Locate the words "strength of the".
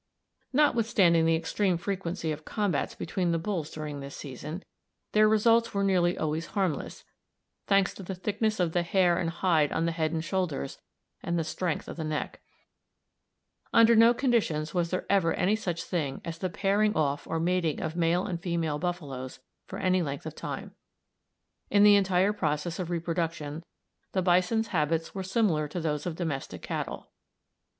11.43-12.03